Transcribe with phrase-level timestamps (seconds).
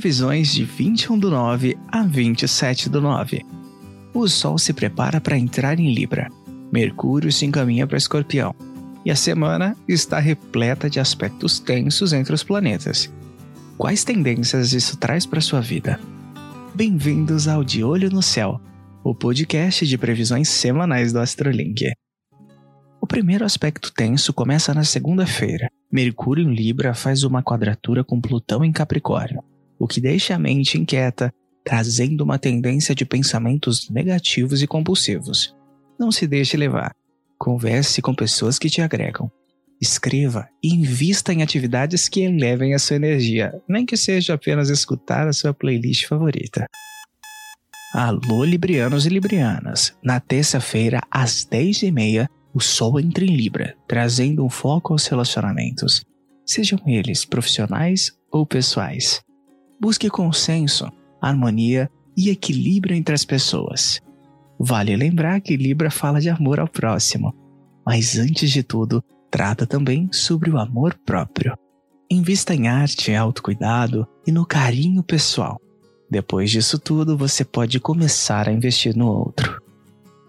[0.00, 3.44] Previsões de 21 do 9 a 27 do 9.
[4.14, 6.30] O Sol se prepara para entrar em Libra.
[6.72, 8.54] Mercúrio se encaminha para Escorpião.
[9.04, 13.12] E a semana está repleta de aspectos tensos entre os planetas.
[13.76, 16.00] Quais tendências isso traz para sua vida?
[16.74, 18.58] Bem-vindos ao De Olho no Céu,
[19.04, 21.92] o podcast de previsões semanais do Astrolink.
[23.02, 25.68] O primeiro aspecto tenso começa na segunda-feira.
[25.92, 29.44] Mercúrio em Libra faz uma quadratura com Plutão em Capricórnio,
[29.80, 31.32] o que deixa a mente inquieta,
[31.64, 35.56] trazendo uma tendência de pensamentos negativos e compulsivos.
[35.98, 36.94] Não se deixe levar.
[37.38, 39.32] Converse com pessoas que te agregam.
[39.80, 45.26] Escreva e invista em atividades que elevem a sua energia, nem que seja apenas escutar
[45.26, 46.66] a sua playlist favorita.
[47.94, 49.94] Alô, Librianos e Librianas!
[50.04, 56.04] Na terça-feira, às 10h30, o Sol entra em Libra, trazendo um foco aos relacionamentos,
[56.44, 59.22] sejam eles profissionais ou pessoais.
[59.80, 60.90] Busque consenso,
[61.22, 64.00] harmonia e equilíbrio entre as pessoas.
[64.58, 67.34] Vale lembrar que Libra fala de amor ao próximo,
[67.86, 71.56] mas antes de tudo, trata também sobre o amor próprio.
[72.10, 75.58] Invista em arte, autocuidado e no carinho pessoal.
[76.10, 79.62] Depois disso tudo, você pode começar a investir no outro.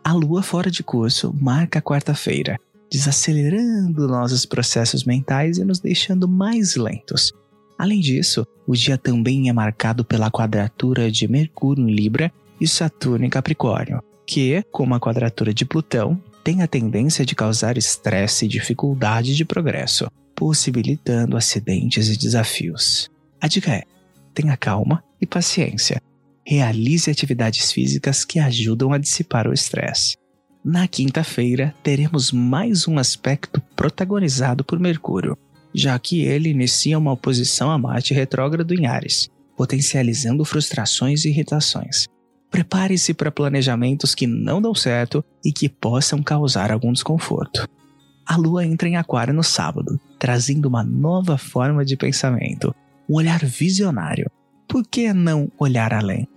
[0.04, 2.58] A lua fora de curso marca quarta-feira,
[2.90, 7.34] desacelerando nossos processos mentais e nos deixando mais lentos.
[7.82, 13.26] Além disso, o dia também é marcado pela quadratura de Mercúrio em Libra e Saturno
[13.26, 18.48] em Capricórnio, que, como a quadratura de Plutão, tem a tendência de causar estresse e
[18.48, 23.10] dificuldade de progresso, possibilitando acidentes e desafios.
[23.42, 23.82] A dica é:
[24.32, 26.00] tenha calma e paciência
[26.46, 30.16] realize atividades físicas que ajudam a dissipar o estresse.
[30.64, 35.36] Na quinta-feira, teremos mais um aspecto protagonizado por Mercúrio,
[35.74, 42.06] já que ele inicia uma oposição a Marte retrógrado em Ares, potencializando frustrações e irritações.
[42.50, 47.68] Prepare-se para planejamentos que não dão certo e que possam causar algum desconforto.
[48.26, 52.76] A Lua entra em Aquário no sábado, trazendo uma nova forma de pensamento,
[53.10, 54.30] um olhar visionário.
[54.68, 56.28] Por que não olhar além?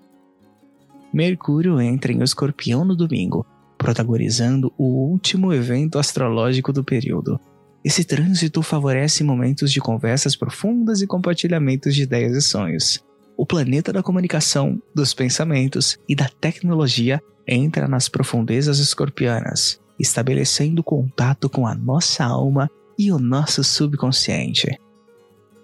[1.12, 3.47] Mercúrio entra em Escorpião no domingo,
[3.78, 7.41] protagonizando o último evento astrológico do período.
[7.84, 13.05] Esse trânsito favorece momentos de conversas profundas e compartilhamentos de ideias e sonhos.
[13.37, 21.50] O planeta da comunicação, dos pensamentos e da tecnologia entra nas profundezas escorpianas, estabelecendo contato
[21.50, 24.78] com a nossa alma e o nosso subconsciente.